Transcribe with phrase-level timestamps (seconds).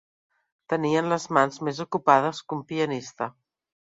[0.73, 3.29] Tenien les mans més ocupades que un pianista.